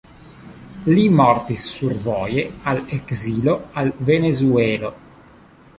[0.99, 4.95] Li mortis survoje al ekzilo al Venezuelo.